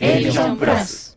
[0.00, 1.16] A ビジョンプラス。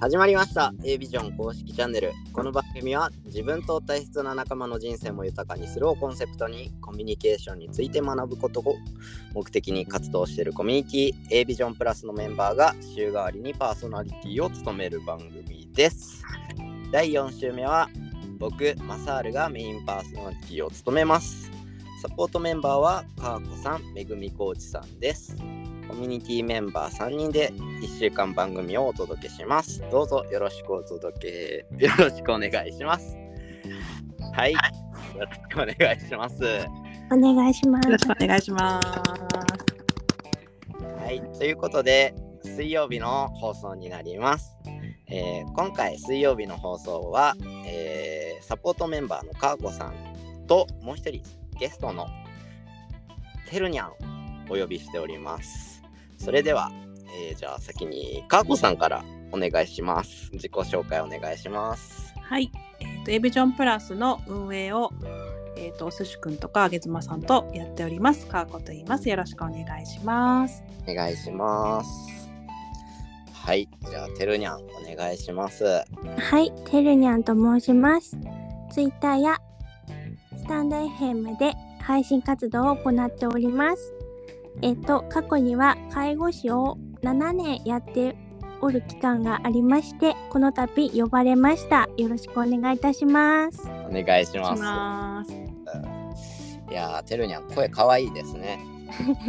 [0.00, 0.72] 始まりました。
[0.82, 2.12] A ビジョン公式チャンネル。
[2.32, 8.76] この番組は自分と大切な仲間の人生も豊かにするをコンセプトにコミュニケーションについて学ぶことを
[9.34, 16.24] 目的に活動しているコミュニティ A ビジョンプラスのメンバーが週替わりにパーソナリティを務める番組です。
[16.90, 17.90] 第4週目は
[18.38, 21.52] 僕マサールがメインパーソナリティを務めます。
[22.02, 25.36] サポートメンバーはかーこさんめぐみコーチさんです
[25.86, 29.84] コミュニティメンバー3人で1週間番組をお届けします。
[29.88, 33.16] どうぞよろしくお届け、よろしくお願いします。
[34.34, 34.58] はい、よ
[35.16, 36.42] ろしくお願いします。
[37.12, 37.98] お願いしますよろ。
[37.98, 38.88] しくお願いします。
[41.04, 44.56] はい、ということで、水曜日の放送になります。
[45.08, 49.94] えー今回水曜日の放送は、えーサポートメンバーのかーこさん
[50.48, 51.22] ともう一人
[51.58, 52.06] ゲストの
[53.48, 53.96] てるにゃんを
[54.50, 55.82] お呼びしております。
[56.18, 56.70] それでは、
[57.14, 60.30] えーじゃあ先にかーこさんからお願いします。
[60.32, 62.14] 自己紹介お願いします。
[62.20, 62.50] はい、
[62.80, 64.90] えっ、とエビジョンプラスの運営を
[65.56, 68.26] えっ、とおすしくんとかあげずまさんとやっております。
[68.26, 69.08] かーこと言います。
[69.08, 70.62] よろしくお願いします。
[70.86, 72.22] お願いします。
[73.32, 75.64] はい、じゃあてるにゃんお願いします。
[75.64, 78.16] はい、てるにゃんと申します。
[78.70, 79.41] ツイッターや
[80.42, 83.94] スタンド FM で配信活動を行っております。
[84.60, 88.16] えっと、過去には介護士を7年やって
[88.60, 91.88] おる期間がありまして、この度呼ばれました。
[91.96, 93.68] よろしくお願いいたします。
[93.88, 94.62] お願いしします。
[94.62, 95.32] ます。
[96.70, 98.58] いやー、てるにゃん、声かわいいですね。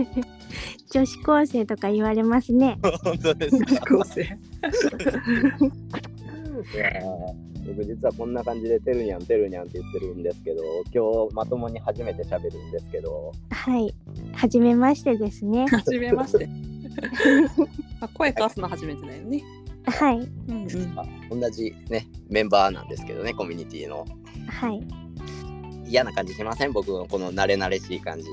[0.92, 2.80] 女子高生とか言われますね。
[3.04, 3.86] 本当ですか？
[3.98, 4.22] 構成。
[6.74, 10.62] いやー僕実はこんな感じでてるにゃん、てるにゃんって言ってるんですけど、
[10.94, 13.94] 今日まともに初めて喋るんですけど、はい、
[14.34, 15.66] はじめましてですね。
[15.68, 16.50] はじめまして。
[18.02, 19.44] あ声かすの初めてだよね。
[19.86, 21.00] はい、うんうん。
[21.00, 24.06] あ同じね、メンバーなんですけどね、コミュニティの。
[24.48, 24.82] はい。
[25.88, 26.72] 嫌な感じしません？
[26.72, 28.26] 僕のこの慣れ慣れしい感じ。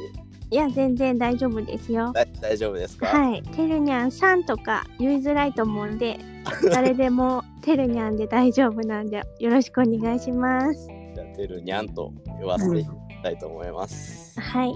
[0.52, 2.12] いや、全然大丈夫ですよ。
[2.12, 3.06] だ大丈夫ですか？
[3.06, 6.18] はい、てるにゃんさんとか言いづらいと思うんで、
[6.70, 10.88] 誰でもてるにゃんで大丈夫なんで、よろしくお願いします。
[11.14, 12.88] じゃあてるにゃんと言わせていき
[13.22, 14.40] たいと思います。
[14.40, 14.74] はい、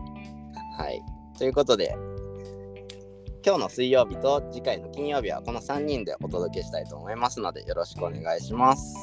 [0.79, 1.03] はい。
[1.37, 1.97] ということで、
[3.45, 8.95] 今日の水曜日と次回の金曜日はこの3人でお届けしたいと思いますので、よろしくお願いします。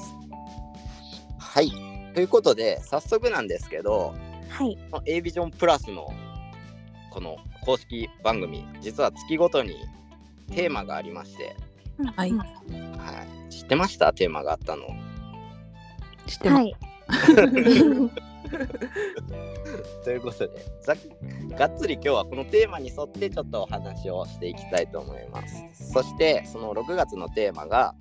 [1.38, 1.70] はい。
[2.14, 4.14] ということで、早速なんですけど、
[4.50, 6.08] はい、A ビジョンプラスの
[7.12, 9.76] この公式番組、実は月ごとに
[10.50, 11.56] テーマがありまして、
[12.16, 12.46] はいうんは
[13.50, 14.14] い、知ってました？
[14.14, 14.88] テーマがあったの。
[16.26, 16.64] 知ってます。
[16.64, 16.76] はい、
[20.04, 20.50] ということで
[20.82, 20.96] ざ
[21.58, 25.92] がっつり今日はこのテーマに沿ってちょっとお話をしていきたいと思います。
[25.94, 27.94] そしてその6月のテーマが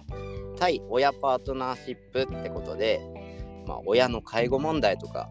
[0.59, 3.01] 対親パートナーシップってことで、
[3.67, 5.29] まあ、親の介護問題とか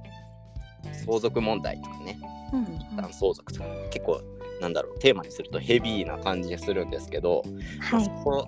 [1.06, 2.20] 相続問題とかね
[2.54, 2.80] うん
[3.14, 4.22] 相続とか結構
[4.62, 7.44] なんだろうテーマにするとヘビーな感じするんですけど、
[7.92, 8.48] まあはそこを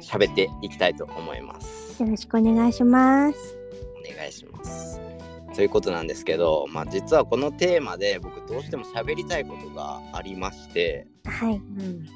[0.00, 2.02] 喋っていきたいと思います。
[2.02, 3.56] い、よろしくお願いします。
[4.12, 5.00] お願いします。
[5.54, 12.06] ということなんですけど、まあ、実はこのテーマで僕どうしても喋りたいことがありましてはい、うん。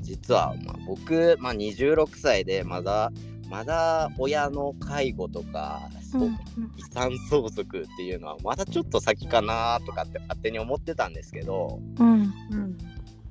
[0.00, 3.12] 実はまあ僕、まあ、26歳でまだ
[3.48, 12.78] まだ親の介護とか、遺産相続っていうのはまだちょっと先かなとかって勝手に思ってたんですけどうん、うん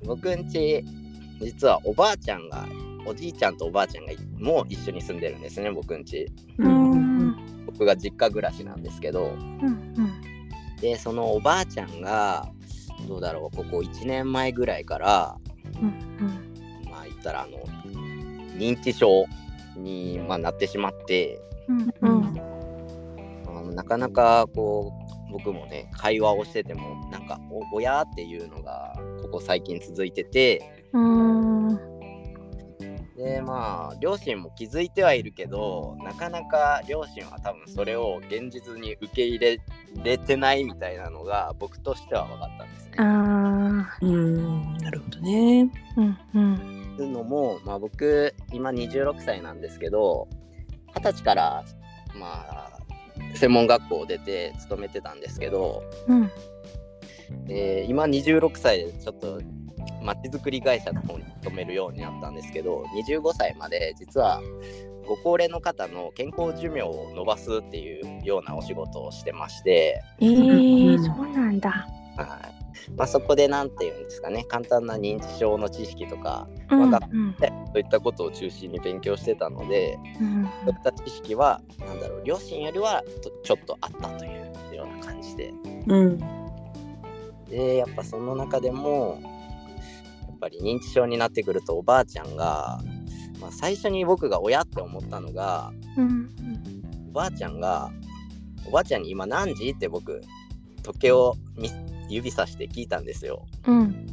[0.02, 0.82] 僕んち
[1.40, 2.66] 実はおばあちゃんが
[3.04, 9.26] おじいちゃんとおばあちゃんがもう一緒に住んでるんですね僕んちう、うんうん、僕が実家暮らしなんですけど。
[9.26, 9.94] うん、
[10.80, 12.48] でそのおばあちゃんが
[13.06, 15.36] どうだろうここ1年前ぐらいから
[15.80, 17.58] うん、まあ言ったらあの
[18.56, 19.24] 認知症
[19.76, 22.59] に、まあ、なってしまってうん、うん、あ
[23.70, 24.92] のなかなかこ
[25.28, 31.76] う僕もね会話をしててもなんかお親っていうのがここ最近続いててうん、
[33.16, 39.60] でまあ両親も気づいてはいるけどなかなか両親は多分それを現実に受け入れ
[40.02, 42.92] れてないみたいなのが僕としては分かったんですね。
[42.98, 45.70] あうんなるほどね。
[45.96, 50.28] ー、うん、うん、というのも、まあ、僕今26歳なんですけど
[50.94, 51.64] 二十歳から
[52.18, 52.69] まあ
[53.34, 56.30] 専門学校を出て勤めてたんですけど、うん、
[57.48, 59.40] えー今26歳でちょっと
[60.02, 64.40] まちづくり会社の方に勤めるようになったんですけど25歳まで実は
[65.06, 71.86] ご高齢の方の健康寿命を伸ばすっていうようなお仕事をしてましてえー、そうなんだ。
[72.16, 72.59] はい
[72.96, 77.10] まあ、そこで何て言うんですかね簡単な認知症の知識とか、うんまあ学
[77.40, 85.52] でそういったことを中心に勉強してたのでうんそういった知識はなんだろう両親よりはとちょっとあったというような感じで。
[85.86, 86.18] うん。
[87.48, 89.20] でやっぱその中でも
[90.28, 92.80] やっぱり認知症になってくるとおばあちゃんが、
[93.40, 96.30] まあ、最初に僕が親って思ったのがうん
[97.08, 97.90] おばあちゃんが
[98.64, 100.22] おばあちゃんに今何時って僕
[100.82, 101.70] 時計をみ
[102.14, 104.06] 指さして聞いたんですようん。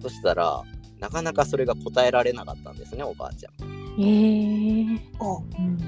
[0.00, 0.62] そしたら
[1.00, 3.52] なかなかそれが答えられなかったんですねおばあちゃん、
[4.00, 4.98] えー。
[5.20, 5.78] あうんうん、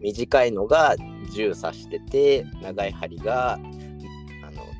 [0.00, 3.68] 短いのが10指してて長い針があの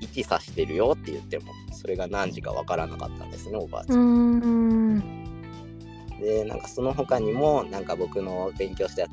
[0.01, 5.27] 1指してるよって言ってもそれが何時かわからなかったんですねおばあちゃんうーん。
[6.21, 9.07] でなんかその他にもなんか僕の勉強した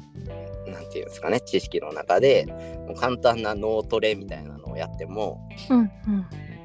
[0.71, 2.45] なんていうんですかね知識の中で
[2.87, 4.52] もう簡単な脳トレみたいなのを
[4.83, 5.91] やってもうん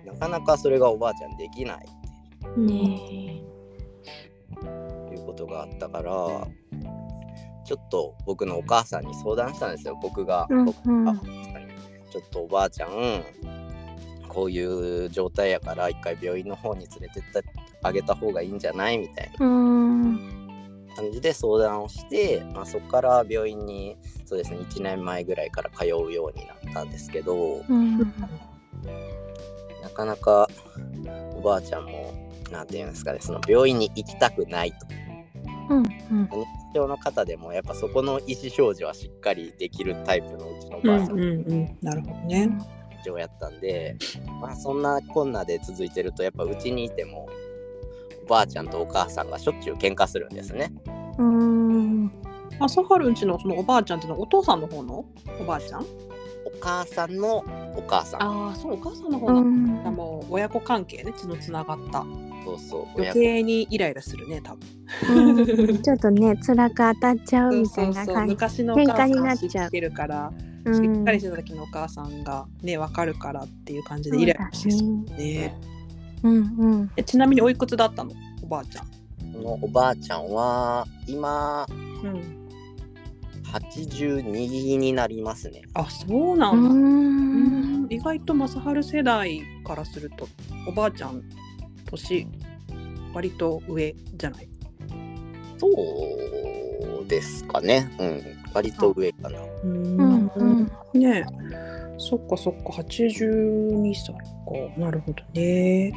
[0.07, 1.79] なかなかそれがおばあちゃんできない
[2.57, 2.61] う。
[2.61, 2.67] ん。
[2.67, 3.43] ね
[4.61, 6.49] ということがあったから
[7.65, 9.99] ちょっと僕のお母さんに相談したんですよ。
[10.01, 11.15] 僕が、うん僕うんが
[12.11, 13.23] ちょっとおばあちゃん
[14.29, 17.43] こういう状態やから一回病院の方に連れてって
[17.83, 18.99] あげた方がいいんじゃない？
[18.99, 19.47] みたいな。
[20.99, 23.97] 感じで相談をして、まあ、そこから病院に
[24.27, 27.99] そうですね1年前ぐらいから通うようになったんですけどうん。
[29.83, 30.49] なかなか
[31.35, 32.13] おばあちゃんも
[32.51, 34.79] 何て言うんですかねその病院に行きたくないと
[35.71, 35.77] うん。
[35.79, 35.85] うん。
[36.25, 36.43] 認
[36.73, 42.51] 知症の方でもやっぱそこの意思表示はしっかりできるタイプのうちのおうんばあさんうんうんなるほどね。
[43.17, 43.97] やったんで、
[44.41, 47.29] まあそんなこんなで続いてるとやっぱうちにいてもお
[48.29, 50.73] ばあちゃんとお母さんがしょっちゅう喧嘩するんですね。
[51.19, 52.13] うーん。
[52.61, 55.05] 朝春んちのそのおばあちゃんっていうのはお父さんの方の
[55.41, 55.81] おばあちゃん？
[55.83, 55.87] お
[56.61, 57.45] 母さんの
[57.77, 58.23] お母さん。
[58.23, 59.67] ああそうお母さんの方うの、ん。
[59.95, 62.05] もう親子関係ね血のつながった
[62.45, 63.01] そうそう。
[63.01, 64.69] 余計にイライラするね多分。
[65.17, 65.33] う
[65.73, 68.35] んちょっとね、辛く当たっちゃうみたそそういうな感じ。
[68.35, 70.33] 昔のお母さ喧嘩にんなっちゃう知ってるから、
[70.65, 75.55] うしっんかりしてた時のお母さんがね分かるからっていう感じでイライラしてそうね。
[76.23, 76.91] うんうん。
[76.97, 78.13] えちなみにおいくつだったの？
[78.43, 78.87] おばあちゃん。
[79.33, 82.49] このおばあちゃんは今うん、
[83.45, 85.63] 82になりますね。
[85.75, 87.89] あそうなうんだ。
[87.89, 87.93] ん。
[87.93, 90.29] 意外と正治世代からすると
[90.67, 91.23] おばあちゃん
[91.87, 92.27] 年
[93.15, 94.49] 割と上じゃない？
[95.59, 97.91] そうですかね。
[97.99, 98.38] うん。
[98.55, 99.41] 割と上かな。
[99.41, 100.73] ううんうん。
[100.95, 101.25] ねえ。
[101.99, 102.83] そっかそっか。
[102.83, 104.21] 82歳か。
[104.81, 105.93] なるほどね。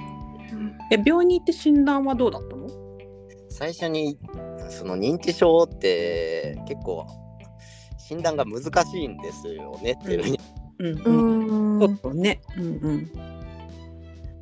[0.92, 2.68] え病院に行って診断はどうだったの？
[3.50, 4.18] 最初に
[4.70, 7.06] その認知症って結構
[7.98, 10.38] 診断が難しいんですよねっていうふ
[10.80, 10.90] う
[11.78, 11.80] ん。
[11.80, 12.42] ちょっとね。
[12.58, 12.68] うんう
[12.98, 13.12] ん。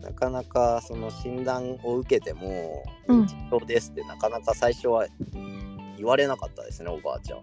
[0.02, 3.22] なかなかその診断を受けてもうん。
[3.24, 5.06] 認知症ですってなかなか最初は
[6.00, 7.40] 言われなかったですねおばあちゃん。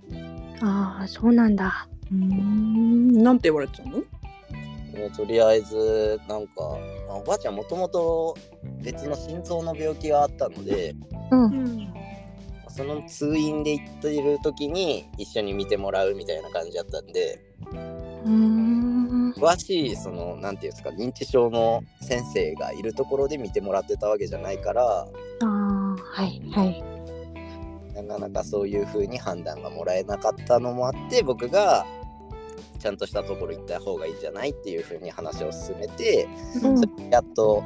[0.64, 1.86] ああ、そうなんだ。
[2.10, 3.98] うんなんて言われてたの？
[3.98, 4.02] も
[5.08, 6.52] うとりあえずなんか
[7.06, 8.34] まあおばあちゃんもともと
[8.82, 10.94] 別の心臓の病気があったので
[11.30, 11.92] うん。
[12.68, 19.32] その通院で行っている時に一緒に見てもらうみたいな感じだったんでうーん。
[19.32, 25.06] 詳しいそのなんていうんですか認知症の先生がいるところで見てもらってたわけじゃないからあ
[25.42, 26.95] あ、はいはい。
[28.02, 31.84] なかなかそういう風に判断がもらえなかったのもあって僕が
[32.78, 36.28] ちゃんとしたところ行った方がいいんじゃないっていう風に話を進めて、
[36.62, 37.64] うんそれでやっと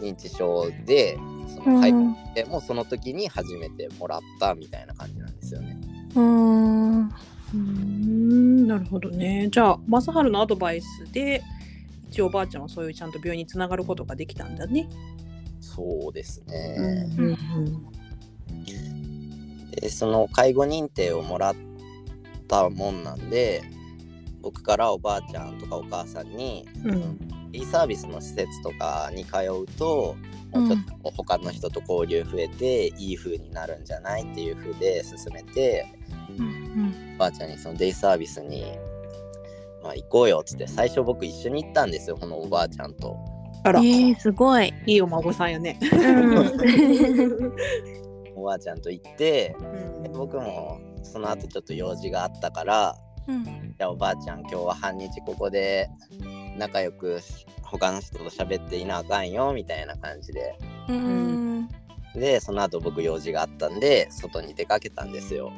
[0.00, 1.18] 認知症で
[1.48, 5.76] その介護でもその時に初めてもらったみたいな感じなんですよね。
[6.14, 7.12] うーん。
[7.54, 11.42] うんなるほどねじゃあ正治のアドバイスで
[12.10, 14.88] 一応おばあちゃんはそういうちゃんと病院につながることができたんだね。
[15.60, 17.06] そうですうね。
[17.16, 17.38] んうん
[19.80, 21.56] でその介護認定をもらっ
[22.46, 23.62] たもんなんで
[24.42, 27.18] 僕からおばあちゃんとかお母さんにうん
[27.52, 30.16] いいサービスの施設とかに通うと、
[30.52, 35.86] もうちょっと他の人と交流増えていい風になるんじゃないっていう風で進めて
[36.38, 38.66] うんおばあちゃんにそのデイサービスに、
[39.82, 43.16] まあ、行こうよっつって最初僕一緒に行ったんですよこのおばあちゃんと。
[43.64, 44.72] あら、えー、すごい。
[44.86, 45.78] いいお孫さんやね。
[45.82, 47.52] うん。
[48.38, 49.62] おばあちゃんと行ってう
[50.00, 52.96] んで僕もその後ちょっと用事があったから
[53.28, 53.44] うん。
[53.44, 55.88] じゃあおばあちゃん今日は半日ここで
[56.56, 57.20] 仲良く
[57.62, 61.68] 他の人と喋っていなあかんよみたいな感じでうん。
[62.14, 65.52] でその後僕用事があったんで外に出かけたんですよ。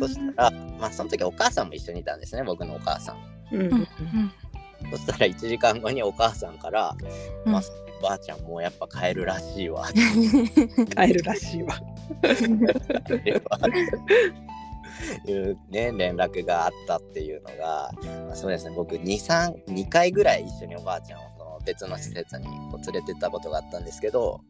[0.00, 0.50] そしたら、
[0.80, 3.16] まあ、その時お母さんも一緒にいたんですね僕のお母さん。
[3.52, 3.88] うんうん。
[4.90, 6.96] そしたら1時間後にお母さんから
[7.44, 7.62] 「うんまあ、
[8.02, 9.86] ばあちゃんもうやっぱ 帰るらしいわ」
[10.96, 11.74] 帰るらしいわ。
[15.26, 17.90] いうね連絡があったっていうのが、
[18.26, 18.74] まあ、そうですね。
[18.74, 24.40] 僕232回ぐらい一緒におばあちゃんをその別の施設にこう連れてったことがあったんですけど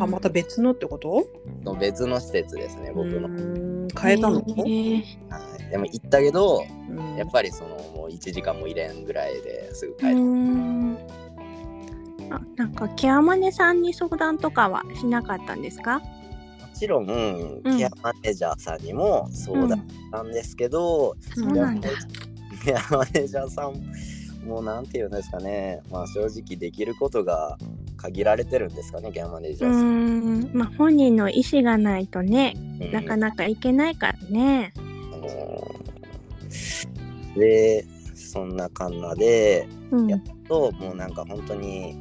[0.00, 1.24] あ、また別のってこと？
[1.64, 3.28] その別の施設ですね僕の、
[4.00, 5.00] 変えたの、へは
[5.68, 7.16] い、でも行ったけどうん。
[7.16, 10.98] やっぱりそのもう1時間も入れんぐらいですぐ帰ーうる、ん
[12.30, 15.98] あなんかケアマネさんに相談とかはしなかったんですか？
[15.98, 16.04] も
[16.74, 17.12] ちろん、ケ
[17.86, 21.88] アマネージャーさんにも相談したんですけど、そうなんだ。
[22.64, 23.74] ケアマネージャーさん
[24.46, 25.80] もうなんていうんですかね。
[25.90, 27.58] まあ正直できることが
[27.96, 30.50] 限られてるんですかねケアマネージうャーさん、ん。
[30.52, 32.92] まあ本人の意思がないとねうん。
[32.92, 34.72] なかなかいけないからね。
[34.76, 34.80] あ
[35.16, 35.78] のー
[37.38, 40.06] でそんなかんなでうん。
[40.08, 41.96] やっともうなんか本当に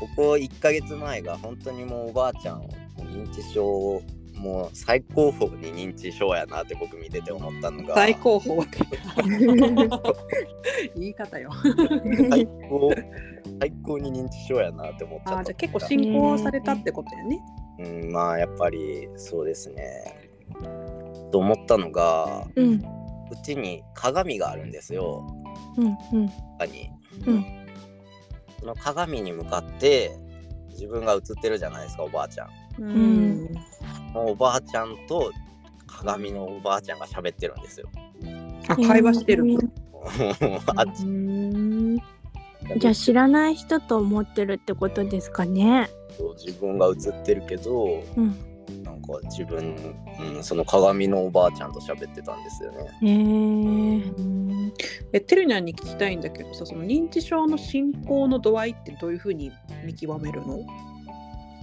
[0.00, 2.62] ここ1ヶ月前が本当にもうおばあちゃん
[2.98, 4.02] 認知症
[4.40, 7.94] もう最高峰に認知症やなって僕見てて思ったのが。
[7.94, 8.78] 最高峰って
[10.96, 11.50] 言い方よ。
[12.30, 12.90] 最高。
[13.60, 15.38] 最高に認知症やなって思っちゃった。
[15.40, 17.40] あじゃあ結構進行されたってことやね。
[17.80, 20.30] うんまあやっぱりそうですね。
[21.30, 22.82] と思ったのがうん。
[23.30, 25.24] うちに鏡があるんですよ。
[25.76, 26.26] うんうん。
[26.58, 26.90] 中に、
[27.26, 27.59] うん
[28.60, 30.16] その鏡に向かって
[30.70, 32.48] 自分が映ってるじゃないですかおばあちゃん。
[32.78, 33.48] うん。
[34.14, 35.32] おばあちゃんと
[35.86, 37.88] 鏡のおばあちゃんが喋ってるんですよ。
[38.68, 39.44] あ会話してる。
[40.76, 41.04] あっち。
[41.04, 41.96] うん。
[42.76, 45.90] じゃあ知らない人と思ってるってことですかね。
[46.20, 48.49] と自分が映ってるけどうん
[49.12, 49.74] か自分、
[50.36, 52.78] うん、その鏡のおばあちゃんと喋ってたんですよね。
[53.02, 53.10] へ
[53.98, 54.12] え
[55.12, 59.50] えてるにゃんに聞きたいんだけどさその認知症の進行の度合いってどういうふうに
[59.84, 60.60] 見極めるの、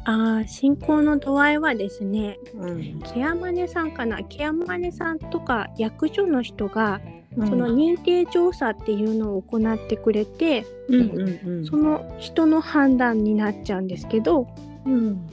[0.04, 3.00] あー進行の度合いはですねうん。
[3.14, 4.22] ケアマネさんかな？
[4.24, 7.00] ケアマネさんとか役所の人が
[7.40, 11.66] そその認定調査っていうのを行ってくれて、うんうんうん。
[11.66, 14.48] その人の判断になっちゃうんですけど
[14.86, 15.30] うん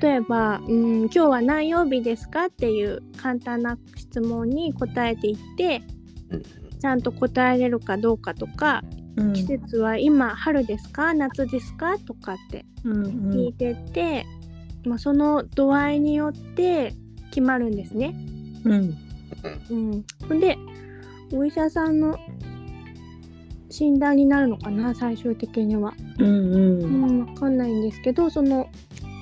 [0.00, 5.82] 例えば、うん「今日は何曜日ですか?」っていう簡単な質問に答えていって
[6.30, 6.42] うん。
[6.80, 8.82] ちゃんと答えれるかどうかとか
[9.16, 9.32] うん。
[9.32, 11.14] 季節は今春ですか？
[11.14, 11.98] 夏ですか？
[11.98, 14.26] とかってうん聞いてって、
[14.84, 16.92] まあ、その度合いによって
[17.30, 18.14] 決まるんですね。
[18.64, 18.94] うん。
[19.70, 20.56] うん、ほんで
[21.32, 22.18] お医者さんの
[23.70, 25.94] 診断になるのかな最終的には。
[26.18, 28.68] うんううんん、わかんないんですけどその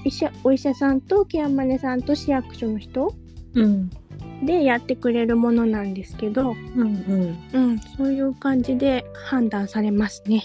[0.04, 3.14] 医者お医者さんとケアマネさんと市役所の人
[3.54, 3.90] うん。
[4.44, 7.38] でやってくれるものなんですけど、うんうん。
[7.52, 10.42] うん、そういう感じで判断されますね。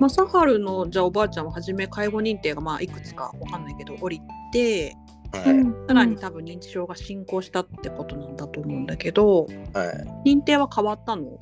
[0.00, 4.20] 正治のじゃあおばあちゃんは初め介護認定がまあいくつかわかんないけど降り
[4.52, 4.94] て
[5.32, 5.86] はい、うん。
[5.86, 10.30] さらに多分認知症が進行したってことなんだと思うんだけどはい。
[10.30, 11.38] 認定は変わったの？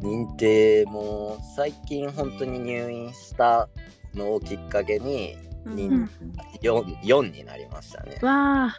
[0.00, 3.68] 認定も最近本当に入院した
[4.14, 6.10] のをきっかけに認うん
[6.62, 8.18] 4, 4になりましたね。
[8.22, 8.78] わあ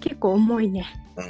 [0.00, 0.86] 結構重いね。
[1.16, 1.24] うん、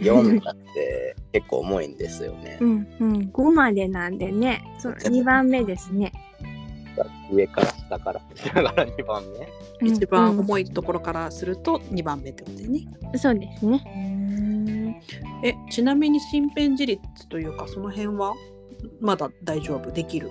[0.00, 2.66] 4になって結構重いんですよねう。
[2.66, 6.12] んうん、5までなんでねそう2番目ですね。
[7.32, 9.38] 上から下から下から2番目。
[9.38, 9.46] うん
[9.82, 12.86] 一番うん重いところからすると2番目ってことだよね。
[13.16, 13.82] そうですね。
[15.42, 18.34] えちなみに身辺自立というかその辺は
[19.00, 19.90] まだ大丈夫？
[19.90, 20.30] できる？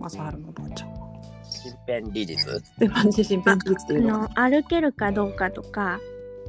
[0.00, 0.95] 正治のおばあちゃんは。
[1.66, 4.20] 身辺利率でマジ身辺自立ってあいうの？
[4.20, 6.00] はの歩けるかどうかとか。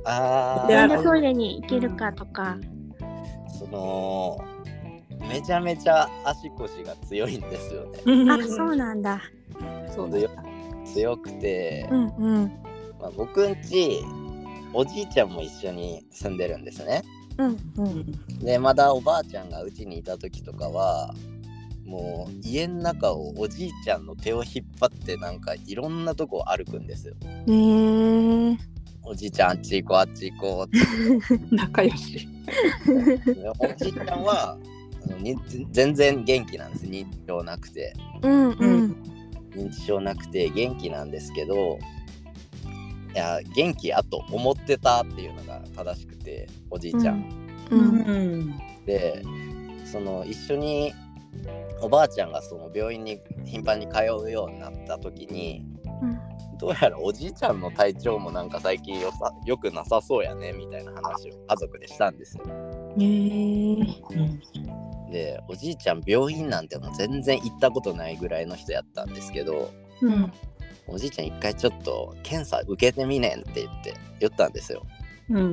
[0.06, 2.58] あであトイレに行けるかとか、
[3.60, 4.40] その
[5.28, 8.32] めちゃめちゃ足腰が強いんですよね。
[8.32, 9.22] あそうなんだ。
[9.94, 10.20] そうだ。
[10.20, 10.30] よ。
[10.86, 12.44] 強くて、うんうん。
[13.02, 14.00] まあ、僕んち
[14.72, 17.04] おじいちゃんも一緒に住んでるんですね。
[17.38, 18.40] うんううんん。
[18.40, 21.14] でまだおばあちゃんがうちにいた時とかは
[21.88, 27.16] もう家の中をおじいちゃんの手を引っ張ってなんかいろんなとこ歩くんですよ。
[27.24, 28.58] へえ
[29.04, 31.56] おじいちゃんあっち行こうあっち行こうって。
[31.56, 32.28] 仲良し。
[33.26, 34.58] でおじいちゃんは
[35.20, 35.38] に
[35.72, 39.04] 全然元気なんです認知症なくてうんうん
[39.56, 41.80] 認知症なくて元気なんですけど
[43.14, 47.48] いや元気やと思ってたっていうのが正しくておじいちゃん。
[47.72, 48.58] うんん。
[48.86, 49.24] で
[49.86, 50.94] その一緒に
[51.82, 55.64] おばあちゃんがその病院に頻繁に通うようになった時に
[56.60, 62.44] どうやらおじいちゃんの体調もなんか最近よさよくなさそうやねみたいな話を家族でしたんですよ。
[63.00, 70.32] へえでおじいちゃん病院なんてもう全然行ったことないぐらいの人やったんですけどうん。
[70.90, 74.86] おじいちゃん一回ちょっと検査受けてみねんって言って言ったんですよ。
[75.30, 75.40] うん。
[75.40, 75.44] う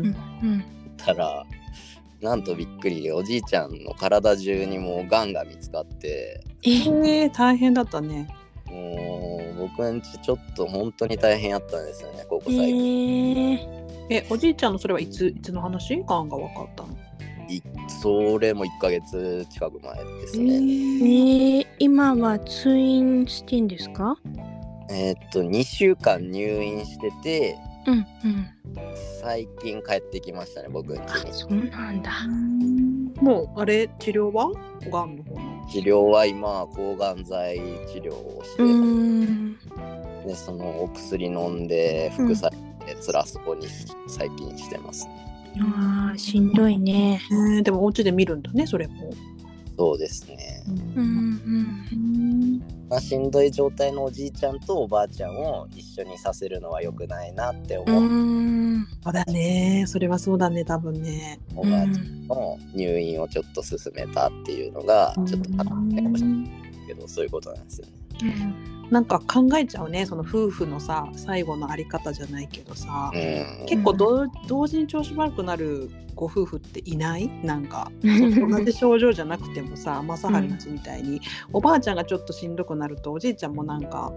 [0.47, 0.65] ん。
[0.97, 1.45] たら
[2.25, 8.27] なんとびっくりおじいちゃんの体中にもうがんが見つかってええー、大変だったね。
[8.67, 13.57] もう僕んちちょっと本当に大変やったんですよねここえ最近。
[13.57, 13.59] ー
[14.11, 15.97] え、おじいちゃんのそれはいついつの話？
[16.03, 16.89] がんが分かったの？
[17.49, 17.63] い
[18.01, 20.55] それも1ヶ月近く前ですえね。
[20.55, 24.17] えーー今は通院してんですか？
[24.91, 28.47] えーっと2週間入院しててうんうん
[29.25, 31.33] 最近帰ってきましたね僕んあちに。
[31.33, 32.13] そうなんだ
[33.23, 34.53] もうあれ治療は？
[34.91, 35.35] がんの方？
[35.35, 35.67] の。
[35.73, 37.57] 治療は今抗がん剤
[37.91, 39.57] 治療をして、うーん
[40.27, 43.67] でそのお薬飲んで副作用で辛そうに
[44.09, 45.09] 最近してます。
[45.59, 49.11] あーしんどいねえー、でもお家で見るんだね、それも。
[49.79, 50.63] そうですね。
[50.97, 52.14] うんうん
[52.95, 59.85] まあ、しんどい状態のおじいちゃんとおばあちゃんを一緒にさせるのは良くないなって思うう、んそうだね。
[59.89, 61.41] それはそうだね、多分ね。
[61.57, 67.93] おばあちゃんの入院をちょっと進めたっていうのがちょっとあってほしいけどそういうことなんですよね。
[68.23, 73.11] うんなんか考えちゃうね、その夫婦のさ、最後のあり方じゃないけどさ。
[73.13, 73.19] う
[73.65, 73.67] ん。
[73.67, 77.29] 結構どう同時に調子悪くなるご夫婦っていない？
[77.45, 77.91] なんか。
[78.01, 81.21] 同じ症状じゃなくてもさ正治のちみたいに、
[81.53, 84.13] おばあちゃんがちょっとしんどくなるとおじいちゃんもなんか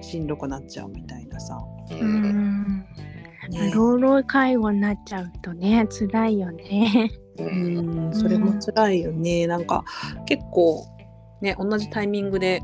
[0.00, 1.56] しんどくなっちゃうみたいなさ。
[1.92, 2.84] ううんん
[3.48, 7.12] ね老老介護になっちゃうとね辛いよね。
[7.38, 8.12] ううんん。
[8.12, 9.46] それも辛いよね。
[9.46, 9.84] なんか
[10.24, 10.84] 結構
[11.40, 12.60] ね同じタイミングで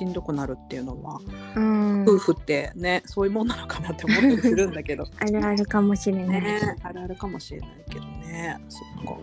[0.00, 1.20] しんどくなるっていうのは、
[1.56, 5.04] うん、夫婦ってねそういうもんなのかなって思ったりするんだけど。
[5.20, 6.42] あるあるかもしれない。
[6.42, 8.56] ねあるあるかもしれないけどね。
[8.70, 9.18] そっか。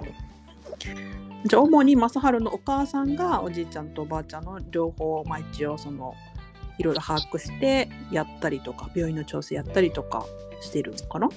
[1.45, 6.13] じゃあ主に正治のお母さんがおじいちゃんとおばあちゃんの両方、まあ、一応その
[6.77, 10.27] いろいろ把握してやったりとか病院の調整やったりとか
[10.61, 11.27] してるのかな？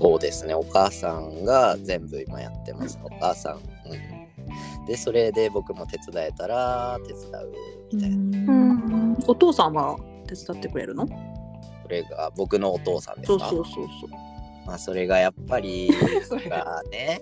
[0.00, 0.54] そうですね。
[0.54, 2.98] お母さんが全部今やってます。
[3.04, 7.52] お母さん、うん、でそれで僕も手伝えたら手伝う
[7.92, 8.77] みたいな、ん
[9.26, 11.06] お父さんは手伝ってくれるの？
[11.82, 13.48] それが僕のお父さんですか？
[13.48, 14.10] そうそうそうそう。
[14.66, 15.90] まあそれがやっぱり
[16.28, 17.20] それががね。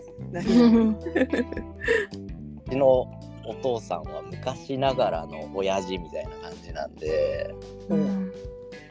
[2.67, 3.07] うちの
[3.45, 7.55] お父さんは昔ながらの親父みたいな感じなんで
[7.89, 8.33] うん。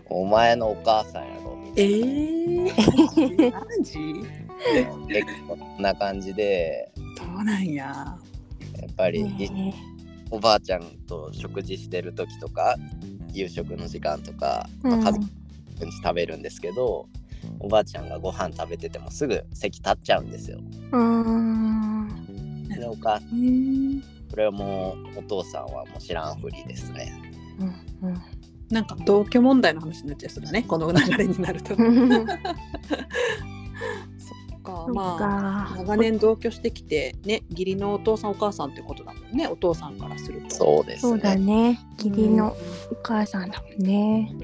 [0.08, 6.90] お前のお母さんやろみたえいー、マジな、結構こんな感じで。
[7.18, 7.84] そうなんや。
[7.84, 8.18] や
[8.90, 9.74] っぱり、ね
[10.32, 12.76] おばあちゃんと食事してる時とか
[13.32, 15.26] 夕食の時間とか、まあうん家族
[15.80, 17.10] 分食べるんですけど、
[17.60, 20.60] おばあちゃんがご飯食べててもすぐ席立っちゃうんですよ。
[20.92, 27.14] うんでお母えー、これはもうお父さんはもう知らんふりですね。
[27.60, 27.74] うん
[28.70, 31.76] なんか同居問題の話になっちゃいそうだねこの流れになると。
[34.66, 40.56] かまあか長年同居してきてね義理のお父さんお母さんってことだもんねお父さんからすると。
[40.56, 41.74] そうですそうだね。
[41.74, 42.56] ね義理の
[42.92, 44.36] お母さんだもんね。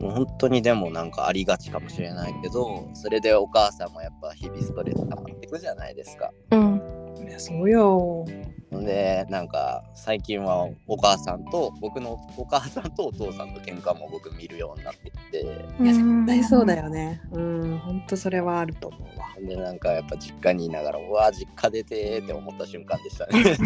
[0.00, 6.30] もう本当にでもなんかありがちかもしれないけどそれでお母さんもやっぱ日々ストレス溜まっていくじゃないですか。
[6.50, 8.24] うんいやそうよ。
[8.70, 15.40] でなんか最近はお母さんと僕のお母さんとお父さんと喧嘩も僕見るようになってきて
[15.80, 16.86] いや絶対そうだよ。
[16.86, 17.20] よね。
[17.32, 19.26] うん本当それはあると思うわ。
[19.40, 23.56] でなんかやっぱ実家にいながらうわ実家出てーって思った瞬間でしたね。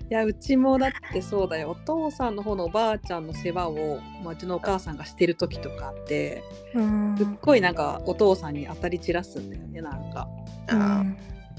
[0.10, 6.42] いやうちもだってそうだよお父さんの方のおばあちゃんの世話を、まあ、うちのお母さんがしてる時とかあって
[6.74, 10.28] うんすっごいなんかお父さんに当たり散らすんだよねなんか。
[10.72, 11.16] うん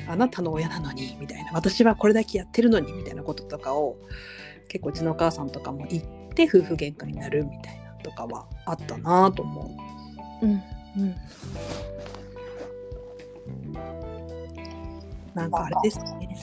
[0.07, 1.51] あなたの親なのにみたいな。
[1.53, 3.97] 私はこれだけやってるのにみたいなこととかを
[4.67, 6.03] 結構うちのお母さんとかも言っ
[6.33, 9.71] て夫婦喧嘩になるみたいなとかはあったなと思
[10.41, 10.45] う。
[10.45, 10.61] ん
[10.97, 11.09] うん。
[11.09, 11.15] う
[15.33, 16.37] なんかあれですね。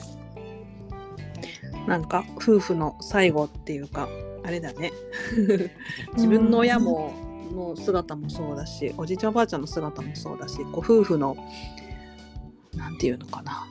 [1.87, 4.07] なんか夫婦の最後っていうか
[4.43, 4.91] あれだね。
[6.15, 7.13] 自分の親も
[7.53, 11.35] の姿もそうだしおじいちゃんおばあちゃんの姿もそうだしこう夫婦の
[12.75, 13.67] なんていうのかな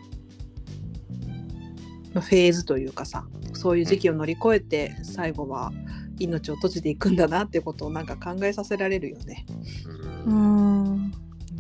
[2.15, 5.73] まあフェーズというかさそういう時期を乗り越えて最後は
[6.19, 9.47] 命を閉じていくんだなってことをなんか考えさせられるよね。
[10.27, 11.13] うん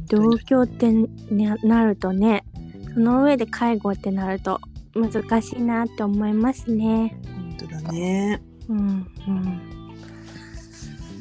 [0.08, 2.44] 同居って、ね、なるとね
[2.92, 4.60] その上で介護ってなると
[4.94, 7.18] 難しいなって思いますね。
[7.34, 8.42] 本当だね。
[8.68, 9.72] うんうん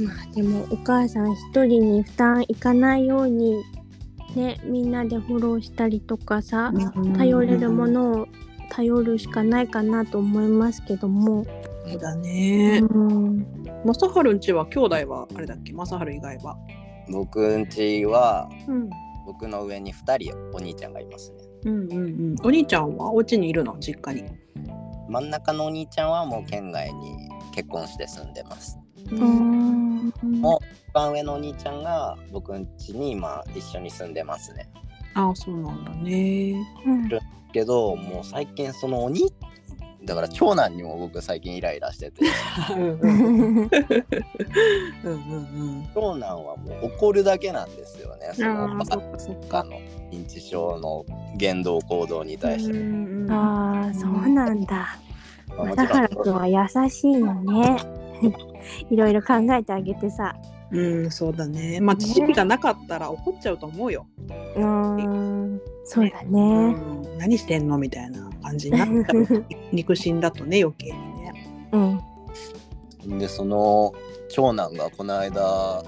[0.05, 3.63] まあでもお母さん一人に負担いかないように
[4.35, 6.71] ねみんなでフォローしたりとかさ
[7.17, 8.27] 頼れるものを
[8.69, 11.45] 頼るしかないかなと思いますけども。
[11.85, 12.79] そうだね。
[12.89, 13.45] うん
[13.83, 15.73] 正治んちは兄弟はあれだっけ？
[15.73, 16.57] 正治以外は。
[17.11, 18.89] 僕んちはうん。
[19.25, 21.37] 僕の上に2人お兄ちゃんがいますね。
[21.65, 21.97] うんうんう
[22.33, 22.35] ん。
[22.43, 23.77] お兄ちゃんはお家にいるの？
[23.79, 24.29] 実家に。
[25.09, 28.77] 真ん中のお兄ちゃんはもう県外に結婚して住んでます。
[29.11, 34.69] うんも一番上のお兄ちゃんが僕んちに今一緒に住んでますね。
[35.13, 36.55] ああそうなんだね。
[36.85, 37.09] うん
[37.53, 39.31] けどもう最近そのお兄
[40.05, 42.25] だから長男にも僕最近イライラしてて
[42.71, 43.67] うんうんうんうん
[45.03, 45.87] うん。
[45.93, 48.31] 長男はもう怒るだけなんですよね。
[48.33, 48.83] その
[49.19, 49.79] そっかの
[50.11, 51.05] 認知症の
[51.37, 53.31] 言動行動に対して。
[53.31, 54.97] ああそうなんだ。
[55.49, 57.77] まあも正ちろん原くんは優しいのね。
[58.89, 60.35] いろいろ考えてあげてさ。
[60.71, 61.79] うんそうだね。
[61.81, 64.07] まあ知識がなかったら怒っちゃうと思うよ。
[64.55, 66.71] うーんそうだうね。
[66.71, 69.45] ん何してんのみたいな感じになっちゃう。
[69.73, 71.33] 肉親だとね余計にね。
[71.73, 71.99] うん
[73.19, 73.93] でその
[74.29, 75.83] 長男がこの間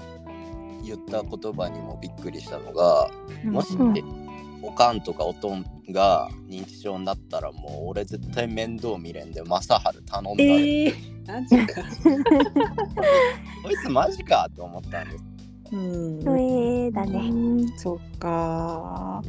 [0.84, 3.08] 言った言葉にもびっくりしたのが、
[3.44, 4.23] もし、うん
[4.66, 11.14] おかんとかおとんが認知症になったらもう俺絶対面倒見れんで正治頼んだで、ええー。
[11.26, 11.82] マジか。
[13.62, 15.24] こいつマジかと思ったんです
[15.72, 16.22] うん。
[16.22, 17.18] それだね。
[17.30, 19.22] うんそっか。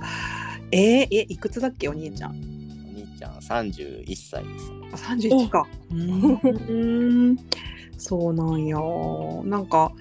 [0.71, 1.87] えー、えいくつだっけ？
[1.89, 2.31] お兄ちゃん。
[2.31, 2.33] お
[2.97, 5.67] 兄ちゃん31歳ですあ三十一か。
[5.91, 7.37] うん。
[7.97, 8.77] そうなんや。
[9.43, 9.91] なんか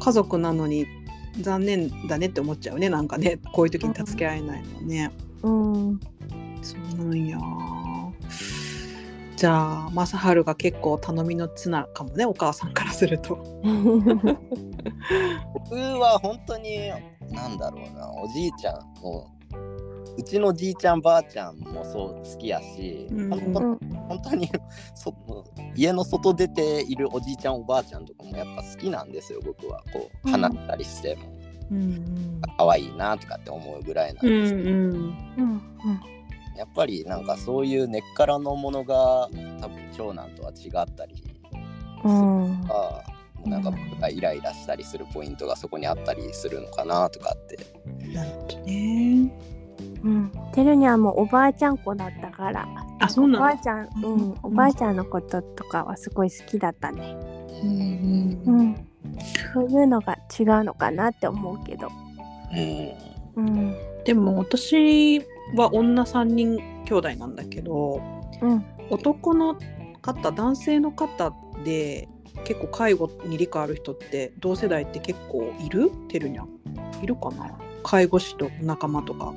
[0.00, 0.86] 家族なのに
[1.40, 2.88] 残念だねって思っちゃうね。
[2.88, 5.10] なんかねこういう時に助け合えないのね。
[5.42, 6.00] うん
[6.62, 7.38] そうなんや。
[9.36, 13.36] じゃあ正治が結構頼みの綱かもねお母さんからすると。
[15.54, 16.90] 僕は本当に
[17.30, 19.30] なんだろうなおじいちゃんも
[20.18, 23.30] うちのじいちゃんばあちゃんもそう好きやし、うん。
[23.30, 24.50] 本当本当に
[24.94, 25.14] そ
[25.76, 29.82] 家の外出ているおじいちゃんおばあちゃんとかもやっぱ好きなんですよ僕は。
[29.92, 30.32] こううん。
[30.32, 31.22] 話したりしても、
[31.70, 34.48] うん可愛いなとかって思うぐらいなんうんで。
[34.48, 35.62] す、うんうん。
[36.56, 39.28] やっぱりなんかそういう根っからのものが
[39.60, 41.22] 多分長男とは違ったり
[42.04, 43.02] うんあ
[43.36, 47.56] もうなんか僕がイライラしたりするポイントがそこにあったりするのかなとかって。
[48.12, 49.57] なるほどね。
[50.02, 50.32] うん。
[50.52, 52.68] てるにはもうおばあちゃん子だったから。
[53.00, 53.44] あそうなの？
[53.44, 53.56] おばあ。
[53.56, 57.16] ちゃん、うん、おばあちゃんのこととかはすごい好きだったね。
[57.62, 57.68] うん
[58.46, 58.88] うんうん。
[59.52, 61.88] そういうのが違うのかなって思うけど。
[63.36, 63.76] うんうん。
[64.04, 65.20] でも私
[65.54, 68.00] は女3人兄弟なんだけど
[68.40, 68.64] うん。
[68.90, 69.56] 男の
[70.00, 72.08] 方男性の方で
[72.44, 75.90] 結構介護に理解ある人って同世代って結構いる？
[76.08, 76.48] てるにゃん
[77.02, 77.58] いるかな？
[77.82, 79.34] 介護士と仲間とか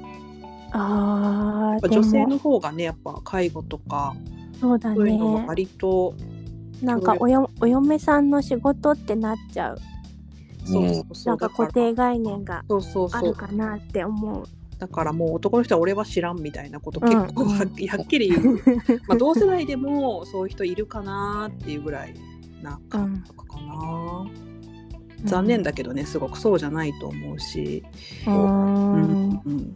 [0.71, 4.15] あ女性も、の方がねやっぱ介護とか
[4.59, 5.45] そうだそういうの。
[5.47, 6.13] 割と、
[6.81, 9.79] なんかおよお嫁さんの仕事ってなっちゃう。
[10.65, 11.39] そうそうそなうん。
[11.39, 14.43] だか固定概念がそうそうあるかなって思う。
[14.77, 17.49] だからもう男の人は俺は知らんみたいなこと結構うん。
[17.49, 18.61] はっきり言う、
[19.07, 22.15] まあ同世代でもそういう人いるかなっていうぐらい
[22.63, 24.27] な感覚かな、
[25.25, 27.83] 残念だけどねすごくそうじゃないと思うし、
[28.25, 29.41] うーん。
[29.45, 29.73] うん、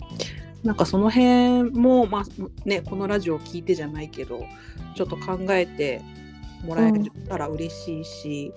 [0.65, 2.23] なんかその辺も、まあ
[2.65, 4.43] ね、このラジオを聞いてじゃないけど
[4.95, 6.01] ちょっと考えて
[6.65, 6.91] もらえ
[7.27, 8.53] たら嬉しいし、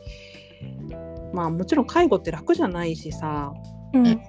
[1.34, 3.52] まあもちろん介護って楽じゃないしさ、
[3.92, 4.20] うん。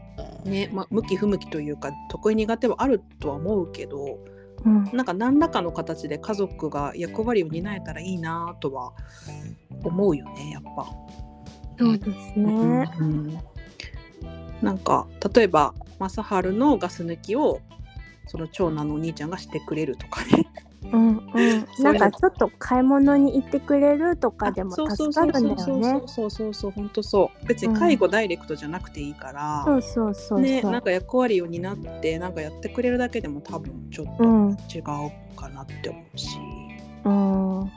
[0.43, 4.19] ねまあ、向き不向きというか得意苦手はあるとは思うけど
[4.65, 4.83] うん。
[4.93, 8.93] なんか何らかの形で家族が役割を担えたらいいなとは
[9.83, 10.85] 思うよねやっぱ。
[11.77, 12.91] そうですね。
[12.99, 13.39] うん
[14.61, 17.61] なんか例えば正治のガス抜きを
[18.29, 20.45] その長男のお兄ちゃんがしてくれるとかね。
[20.91, 21.19] うんうん。
[21.83, 26.07] なんかちょっと買い物に行ってくれるとかでもそうそ助うそうそかるんだよねうそう。
[26.07, 30.41] そうそうそう本当そう別に介護ダイレクトじゃなくていいから、そうそうそうそう。
[30.41, 34.83] ねなんか役割を担ってなんかやってくれるだけでも多分ちょっとうん違う
[35.35, 36.37] かなって思うし、
[37.03, 37.71] うん。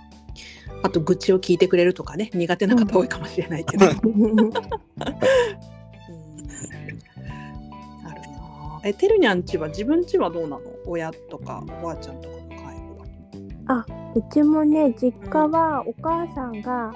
[0.83, 4.51] あと愚痴を聞いてくれるとかね苦手な方多いかもしれないけど、う ん
[8.85, 10.61] えてるにゃんちは自分ちはどうなの？
[10.87, 12.99] 親とかおばあちゃんとかの介護
[13.67, 13.87] は。
[14.15, 16.93] うちもね実家はお母さんが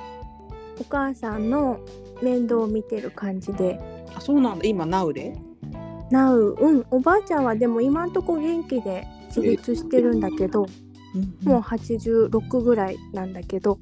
[0.81, 1.81] お母さんの
[2.23, 3.81] 面倒を見てる感じで。
[4.15, 4.65] あそうなんだ。
[4.67, 5.37] 今ナウで？
[6.11, 6.87] なううん。
[6.91, 10.67] おばあちゃんはでも今んとこ元気で自立してるんだけど
[11.45, 13.79] もう86ぐらいなんだけど、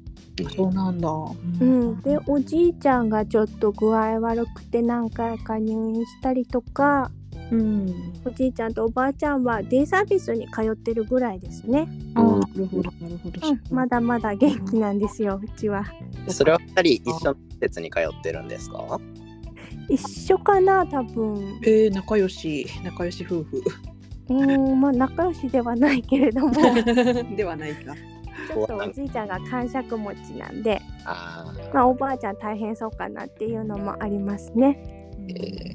[0.55, 7.11] そうなんだ、ううん、でおじいちゃんがちょっと具合悪くて何回か入院したりとか
[7.51, 8.13] うん。
[8.25, 11.87] おじいちゃんとおばあちゃんはデイサービスに通ってるぐらいですね。
[12.13, 13.47] なるほど、なるほど。
[13.49, 15.85] うん、まだまだ元気なんですよ、うちは。
[16.27, 18.99] それは2人一緒の施設に通ってるんですか？
[19.89, 21.59] 一緒かな、多分。
[21.63, 23.61] えー、仲良し、仲良し夫婦。
[24.29, 26.61] うーん、まあ仲良しではないけれども、ち
[27.35, 27.95] ではないか。
[28.55, 34.79] ょっとおじいちゃんが感触持ちなんで、ああ、まあおばあちゃん大変そうかなっていうのもありますね。
[35.29, 35.74] えうんうんそっか。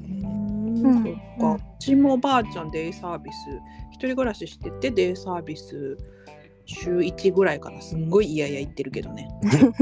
[1.91, 3.35] ちもおばあちゃんデイサービス、
[3.91, 5.97] 一人暮らししててデイサービス
[6.65, 7.81] 週1ぐらいかな。
[7.81, 9.29] すんごい嫌々言ってるけどね。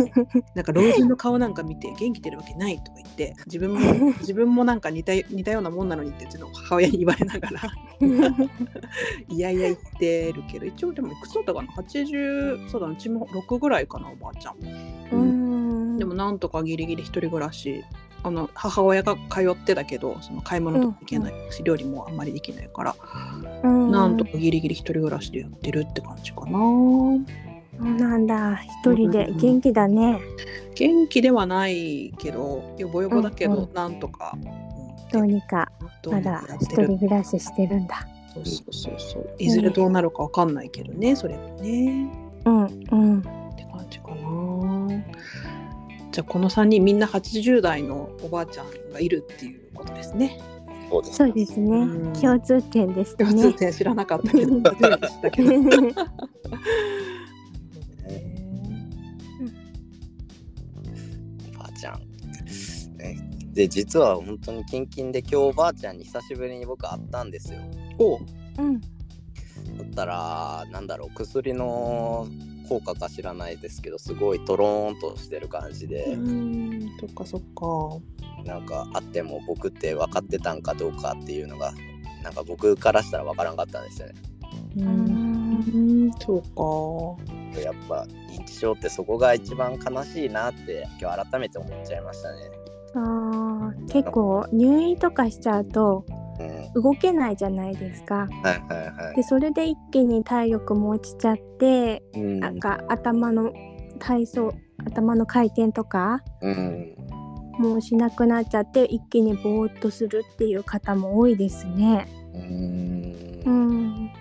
[0.56, 3.80] なんか老人の顔なんか見て元気出るわけないとか言って、自分も
[4.22, 7.62] 自分もなんか似た似たようなもんなのにってうちの母親に言われながら
[9.30, 14.56] いやいや言ってるけど、一応でもいくつだったかな ?80、そうだ、うちも6ぐらいかな、おばあちゃん。
[14.56, 15.98] うーん。
[16.00, 17.84] でもなんとかギリギリ一人暮らし
[18.24, 22.96] あの母親が通ってたけどその買い物とか行けないし、料理もあんまりできないから、
[23.64, 23.92] うん。
[23.92, 26.52] なんとかギリギリ一人暮らしでやってるって感じかな。
[26.52, 27.16] そ
[27.82, 29.32] うなんだ、一人で。
[29.34, 30.20] 元気だね。
[30.76, 34.44] 元気ではないけどよぼよぼだけど、うんうなんとか、うん。
[35.12, 35.72] どうにか、
[36.10, 38.08] まだ一人暮らししてるんだ。
[38.34, 39.36] そうそうそうそう。
[39.40, 42.08] いずれどうなるかわかんないけどねそれもね。
[42.46, 43.20] うん、うん。
[43.20, 45.04] って感じかな
[46.12, 50.40] じゃあこの3人みんな80代のおばあちゃんがいるっていうことですね
[50.90, 52.14] そうですそうですねうん。
[52.14, 53.54] 共通点でした共通ね。
[53.54, 54.72] 点知らなかったけどけどお
[61.58, 62.02] ばあちゃん。
[62.98, 63.18] ね
[63.54, 67.60] で、実は本当にキンキンで今日おばあちゃんに久しぶりに僕会ったんですよ。
[68.00, 68.20] おう
[68.58, 68.88] うん、だ
[69.84, 72.28] ったら、なんだろう、薬の
[72.70, 81.74] 効果か知らないですけど、すごいトローンとしてる感じで、んそっかそっかなんかあっても僕って分かってたんかどうかっていうのが、
[82.24, 84.14] なんか僕からしたら分からんかったんですよね。
[84.78, 92.38] ううんんそうかやっぱ認知症ってそこが一番悲しいなって今日改めて思っちゃいましたね。
[92.96, 96.19] あー結構入院とかしちゃうとうん、
[96.76, 98.16] 動けないじゃないですか。
[98.16, 99.16] はいはいはい。
[99.16, 99.24] で。
[99.24, 102.40] それで一気に体力も落ちちゃって、うん。
[102.40, 103.52] なんか頭の
[104.00, 104.54] 体操
[104.86, 106.96] 頭の回転とかうん、
[107.60, 112.08] もうしなくなっちゃって一気にぼーっとするっていう方も多いですね。
[112.34, 113.42] うん。
[113.46, 114.12] うん、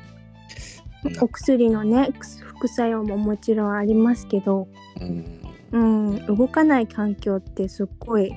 [1.21, 4.69] お薬のね副作用ももちろんありますけど、
[5.01, 5.39] うん。
[5.71, 8.33] うん、動かない環境ってすっごい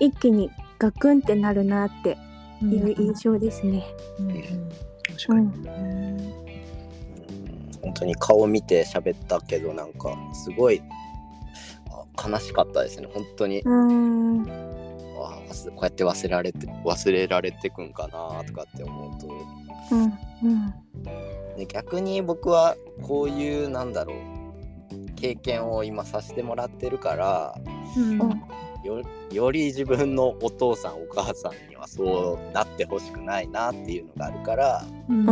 [0.00, 2.18] 一気にガクンってなるなって
[2.66, 3.84] いう印象ですね。
[4.18, 4.38] うんうん。
[5.16, 5.62] 確かに。
[5.62, 6.42] ね
[7.82, 10.80] 本当に顔見て喋ったけどなんかすごい
[11.90, 13.08] あ悲しかったですね。
[13.12, 13.70] 本当に、こ
[15.80, 19.28] うやって忘れられて忘れられてくんかなとかって思うと。
[19.90, 20.74] うん、うん、
[21.56, 24.16] で逆に僕はこういうなんだろう
[25.16, 27.54] 経験を今させてもらってるから
[27.96, 28.42] うん
[28.84, 35.18] よより自分のお父さんお母さんにはそうなってほしくないなっていうのがあるからうん。
[35.18, 35.26] うん、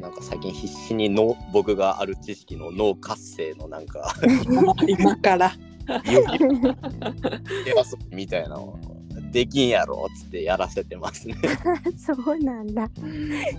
[0.00, 4.14] なんか最近必死に脳僕がある知識の脳活性のなんか
[4.86, 5.52] 今から。
[8.10, 8.64] みたいなの。
[8.64, 8.95] を
[9.32, 11.36] できんやろっつってやらせてますね。
[11.96, 12.88] そうなんだ。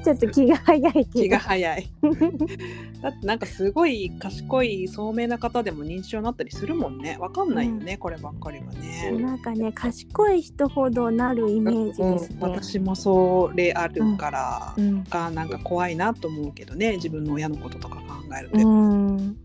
[0.03, 1.05] ちょっと気が早い。
[1.05, 1.89] 気が早い
[3.01, 12.41] だってなんかすごい賢い聡明な方でも認知症になったりするもんねわかんないよね、こればっかりはねなんかね賢い人ほどなるイメージですうんね。
[12.41, 18.03] 私もそれあるから、うん、がなんか怖いなと思うけどね自分の親のこととか考
[18.37, 19.37] えると、うん、本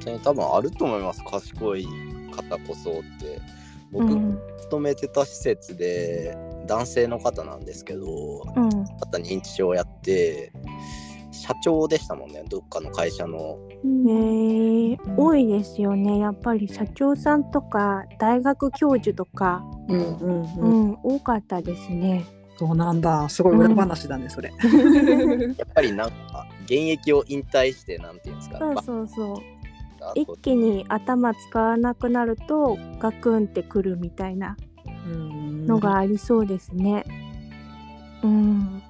[0.00, 1.86] 当に多分あると思います賢い
[2.30, 3.65] 方こそって。
[3.92, 8.68] 僕、うん、勤めてた施設で男性の方なんですけど、うん、
[9.00, 10.52] また認知症やって
[11.30, 13.58] 社長でしたもんねどっかの会社の。
[13.84, 16.18] ねえ多いですよね。
[16.18, 22.24] やっぱり社長さんとか大学教授とか、うんうんううんん、多かったですね。
[22.58, 24.50] そうなんだすごい裏話だね、それ
[25.58, 29.36] やっぱりなんか現役を引退してなんていうんですかそうバそうそう。
[30.14, 34.56] 一気に頭使わなくなるとガクンってくるみたいな
[35.66, 37.04] のがありそうですね。
[38.22, 38.82] うん、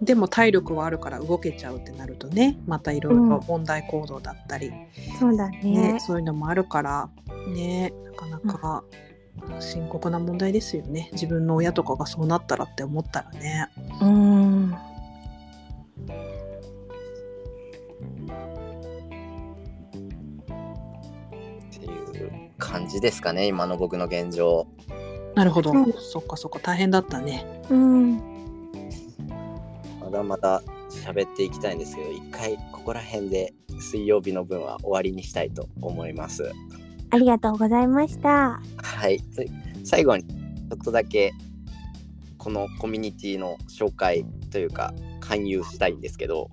[0.00, 4.72] でも体力はあるから動けちゃうってなるとねまたいろいろ問題行動だったり、
[5.18, 6.00] そうだねね。
[6.00, 7.10] そういうのもあるから
[7.48, 8.84] ねなかなか
[9.60, 13.68] 深刻な問題ですよね自分の親とかがそうなったらって思ったらね。
[22.96, 24.66] じですかね今の僕の現状。
[25.34, 28.16] なるほど、うんそっかそっか大変だったねうん。
[30.00, 36.50] まだまだ喋っていきたいんですけど一回ここら辺で水曜日の分は終わりにしたいと思います。
[37.10, 38.62] ありがとうございました。
[38.78, 39.18] はい。
[39.34, 39.50] で
[39.84, 41.32] 最後にちょっとだけ
[42.38, 46.48] このコミュニティの紹介というか勧誘したいんですけど、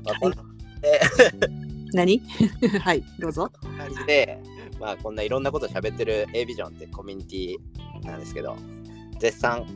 [1.92, 2.22] 何？
[2.80, 3.50] はいどうぞ
[4.06, 4.40] で、
[4.80, 8.56] まあ、こんないろんなこと喋ってる A ビジョンってコミュニティなんですけど
[9.18, 9.66] 絶賛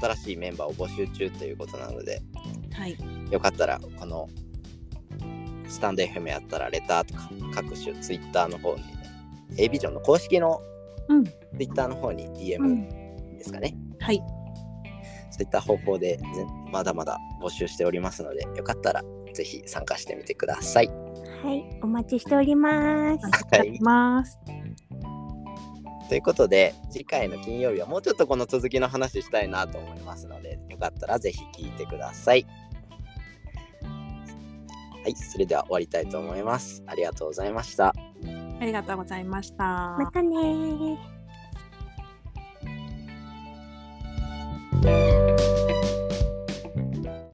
[0.00, 2.20] 新しいメンバーを募集中ということなので
[2.72, 2.96] はい
[3.30, 4.28] よかったらこの
[5.68, 8.88] スタンド FM やったらレターとか各種 Twitter の方に、ね、
[9.58, 10.60] A ビジョンの公式の
[11.08, 11.24] うん
[11.56, 12.88] Twitter の方にう DM ん。
[13.38, 14.22] ですかね、はい
[15.30, 16.24] そういった方法でぜ
[16.70, 19.02] まだまだ募集しておりますのでよかったら
[19.34, 21.03] ぜひ参加してみてください。
[21.44, 23.26] はいお待ちしております。
[23.52, 24.38] はい、ます。
[26.08, 32.46] ということで次回の金曜日はもうちょっとこの続きの話したいなと思いますのでよかったらぜひ聞いてください。
[35.02, 36.82] はい、それでは終わりたいと思います。
[36.86, 37.88] ありがとうございました。
[37.88, 39.96] ありがとうございました。
[39.98, 40.98] またね